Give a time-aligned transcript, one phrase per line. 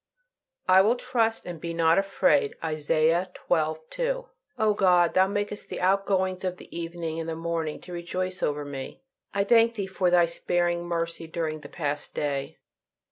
[0.67, 3.75] "I will trust, and be not afraid." Isaiah xii.
[3.91, 4.25] 2.
[4.57, 8.65] O God, Thou makest the outgoings of the evening and the morning to rejoice over
[8.65, 9.03] me.
[9.31, 12.57] I thank Thee for Thy sparing mercy during the past day.